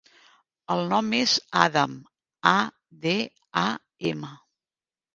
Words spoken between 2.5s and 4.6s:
a, de, a, ema.